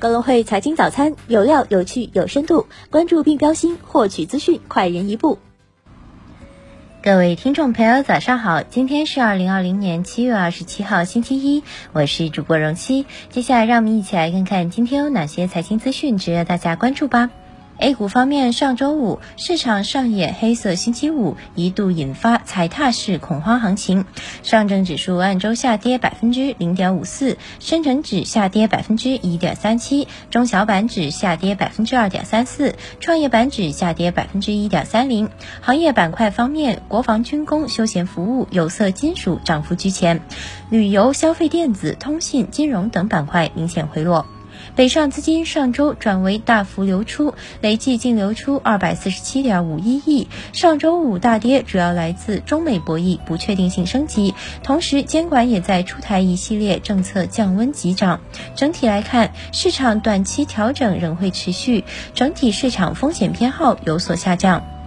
[0.00, 5.38] 高隆汇财经早餐有料、有趣、有深度，关注并标新，获取资讯快人一步。
[7.02, 8.62] 各位听众朋友，早上好！
[8.62, 13.04] 今天是二零二零年七月二十七号，星期一，我是主播荣熙。
[13.28, 17.28] 接下来，让我们一起来看看今天有哪些财经资讯值得大家关注吧。
[17.80, 24.04] A 股方面，上周五市场上演黑色星期五，一度引发踩踏式恐慌行情。
[24.42, 35.30] 上证指数按周下跌百分之零点五四，深成指下跌百分之一点三七，中小板指下跌百分之二点三四，创业板指下跌百分之一点三零。
[35.62, 40.20] 行业板块方面，国防军工、休闲服务、有色金属涨幅居前，
[40.68, 44.26] 旅游、消费电子、通信、金融等板块明显回落。
[44.76, 50.28] 北上资金上周转为大幅流出，累计净流出二百四十七点五一亿。
[50.52, 58.20] 上周五大跌主要来自中美博弈不确定性升级，同时监管也在出台一系列政策降温急涨。
[58.54, 64.79] 整体来看，市场短期调整仍会持续，整体市场风险偏好有所下降。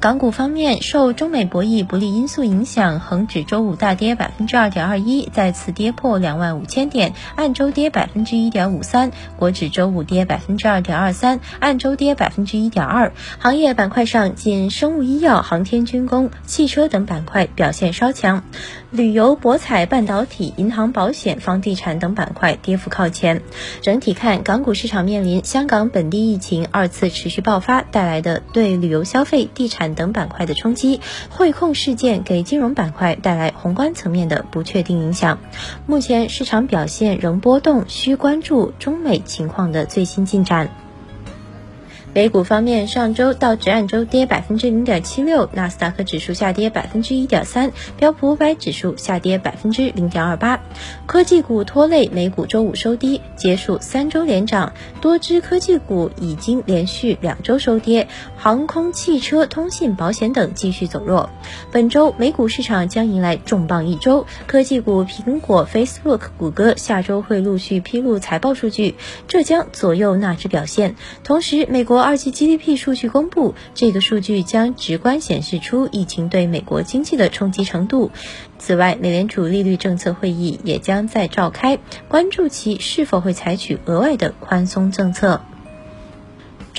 [0.00, 13.12] 港股方面，受中美博弈不利因素影响，恒指周五大跌百分之二点二一，再次跌破两万五千点，按周跌百分之一点五三；国指周五跌百分之二点二三，按周跌百分之一点二。
[13.38, 18.42] 行业板块上，仅生物医药、航天军工、汽车等板块表现稍强，
[18.90, 23.42] 旅游、博彩、半导体、银行、保险、房地产等板块跌幅靠前。
[23.82, 29.89] 整体看，港股市场面临香港本地疫情二次持续爆发带来的对旅游消费、地产。
[29.94, 35.38] 等板块的冲击，汇控事件给金融板块带来宏观层面的不确定影响。
[35.86, 40.70] 目前市场表现仍波动，需关注中美情况的最新进展。
[42.12, 50.60] 美股方面，上周道指按周跌百分之零点七六，纳斯达克指数下跌百分之一点三，标普五百指数下跌百分之零点二八。
[51.06, 61.30] 科技股拖累美股周五收低，结束三周连涨，多只科技股已经连续两周收跌，航空、汽车、通信、保险等继续走弱。
[61.70, 68.96] 本周美股市场将迎来重磅一周，科技股苹果、Facebook、谷歌下周会陆续披露财报数据，
[69.28, 70.96] 这将左右纳指表现。
[71.22, 71.99] 同时，美国。
[72.02, 78.10] 二季 GDP 数据公布，这个数据将直观显示出疫情对美国经济的冲击程度。
[78.58, 81.78] 此外，美联储利率政策会议也将在召开，
[82.08, 85.40] 关注其是否会采取额外的宽松政策。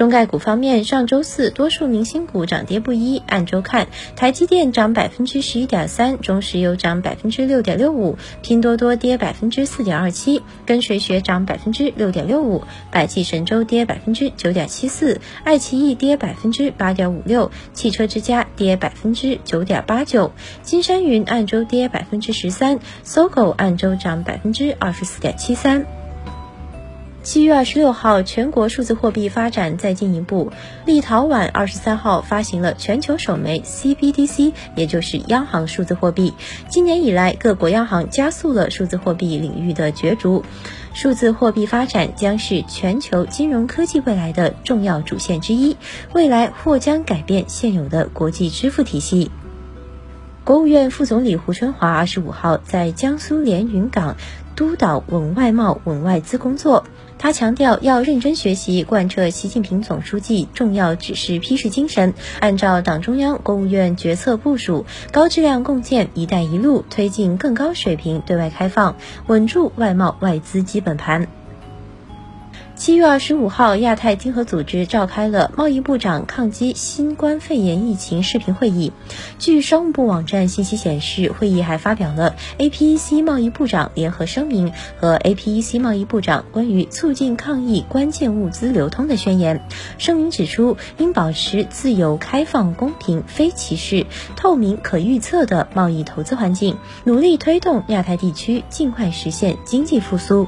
[0.01, 3.21] 中概股方面，上周四多数明星股涨跌不一。
[3.27, 3.85] 按周看，
[4.15, 20.31] 台积电涨百分之十一点三，中石油涨百分之六点六五，拼多多跌百分之四点二七，跟谁学涨百分之六点六五，百济神州跌百分之九点七四，爱奇艺跌百分之八点五六，汽车之家跌百分之九点八九，
[20.63, 26.00] 金山云按周跌百分之十三，搜狗按周涨百分之二十四点七三。
[27.23, 30.51] 七月二十六号，全国数字货币发展再进一步。
[30.85, 36.33] 立陶宛二十三号发行了全球首枚 CBDC，也就是央行数字货币。
[36.67, 40.43] 今年以来，各国央行加速了数字货币领域的角逐。
[40.93, 45.77] 数字货币发展将是全球金融科技未来的重要主线之一，
[46.13, 49.29] 未来或将改变现有的国际支付体系。
[50.43, 54.15] 国务院副总理胡春华二十五号在江苏连云港
[54.55, 56.83] 督导稳外贸、稳外资工作。
[57.21, 68.95] 他强调，要认真学习，贯彻习近平总书记重要指示批示精神，按照党中央、国务院决策部署，高质量共建“一带一路”，推进更高水平对外开放，
[69.27, 71.27] 稳住外贸外资基本盘。
[72.81, 78.91] 七月二十五号，亚太经合组织召开了贸易部长抗击新冠肺炎疫情视频会议。
[79.37, 89.61] 据商务部网站信息显示，会议还发表了 APEC 贸易部长联合声明和 APEC 贸易部长关于促进抗疫关键物资流通的宣言。
[89.99, 100.47] 声明指出，应保持自由、开放、公平、非歧视、透明、可预测的贸易投资环境，努力推动亚太地区尽快实现经济复苏。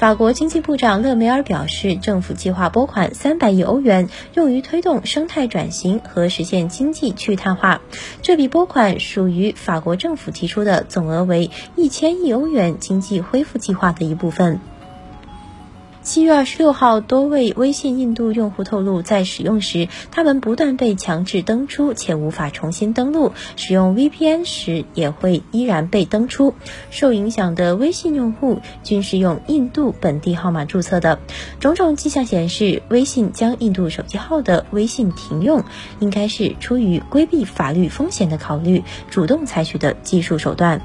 [0.00, 7.82] 法国经济部长勒梅尔表示，政府计划拨款三百亿欧元，用于推动生态转型和实现经济去碳化。
[8.22, 14.58] 这笔拨款属于法国政府提出的总额为一千亿欧元经济恢复计划的一部分。
[16.10, 23.30] 七月二十六号，多位微信印度用户透露，在使用时，他们不断被强制登出，且无法重新登录。
[23.54, 26.52] 使用 VPN 时，也会依然被登出。
[26.90, 31.20] 受影响的微信用户均是用印度本地号码注册的。
[31.60, 35.62] 种种迹象显示，微信将印度手机号的微信停用，
[36.00, 40.82] 应该是出于规避法律风险的考虑，主动采取的技术手段。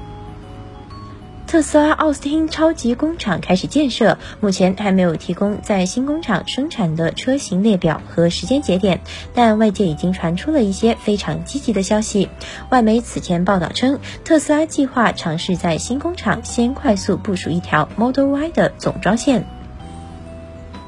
[1.46, 9.00] 特斯拉奥斯汀超级工厂开始建设，目前还没有提供在新工厂生产的车型列表和时间节点，
[9.32, 12.28] 但外界已经传出了一些非常积极的消息。
[12.70, 19.55] 外媒此前报道称，特斯拉计划尝试在新工厂先快速部署一条 Model Y 的总装线。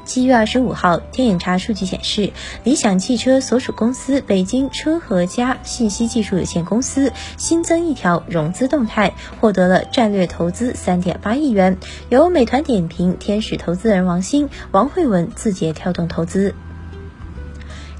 [0.09, 2.33] 七月二十五号，天眼查数据显示，
[2.63, 11.77] 理想汽车所属公司北京车和家信息技术有限公司新增一条融资动态，获得了战略投资三点八亿元，
[12.09, 16.55] 由美团点评天使投资人王兴、王慧文、字节跳动投资。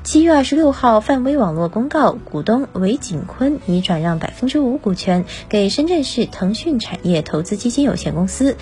[0.02, 8.58] 七月二十六号，泛微网络公告，股东韦景坤拟转让百分之五股权给深圳市腾讯产业投资基金有限公司。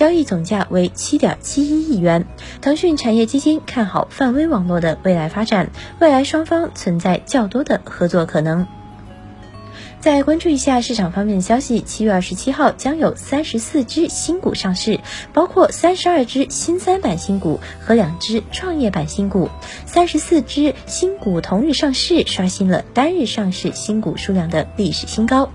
[0.00, 2.24] 交易总价为七点七一亿元。
[2.62, 5.68] 腾讯产业基金看好泛微网络的未来发展，
[5.98, 8.66] 未来双方存在较多的合作可能。
[10.00, 15.00] 再关注一下市场方面的消息，七月二十七号将有三十四只新股上市，
[15.34, 19.50] 包括三十二只新三板新股和两只创业板新股。
[19.84, 25.50] 三十四只新股同日上市，刷新了单日上市新股数量的历史新高。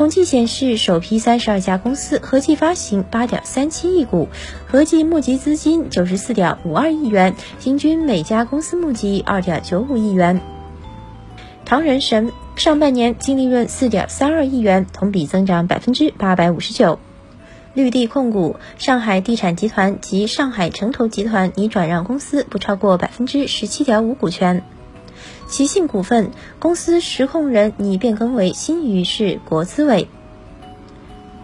[0.00, 4.28] 统计显示，首批三十二家公司合计发行八点三七亿股，
[4.66, 10.40] 合计募集资金九十四点五二亿元，平均每家公司募集二点九五亿元。
[11.66, 12.32] 唐人神。
[12.56, 16.98] 上半年净利润四点三二亿元，同比增长百分之八百五十九。
[17.74, 24.62] 绿地控股、上海地产集团及上海城投集团拟转让公司不超过百分之十七点五股权。
[25.50, 26.30] 奇信股份
[26.60, 30.08] 公司实控人拟变更为新余市国资委。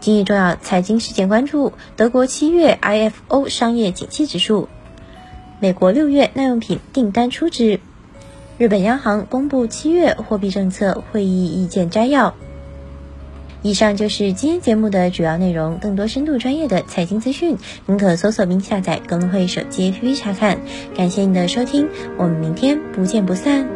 [0.01, 4.69] 今日重要财经事件关注：德国七月 IFO 商业景气指数，
[5.59, 7.81] 美国六月耐用品订单初值。
[8.57, 12.35] 日本央行公布七月货币政策会议意见摘要。
[13.63, 15.79] 以上就是今天节目的主要内容。
[15.79, 20.61] 更多深度专业的财经资讯，您可搜索并下载格隆汇手机 APP 查看。
[20.97, 23.76] 感谢您的收听，我们明天不见不散。